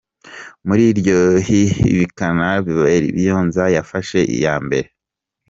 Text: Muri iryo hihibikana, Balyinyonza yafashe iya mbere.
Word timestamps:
Muri 0.67 0.83
iryo 0.91 1.19
hihibikana, 1.47 2.47
Balyinyonza 2.77 3.63
yafashe 3.75 4.19
iya 4.35 4.55
mbere. 4.65 4.87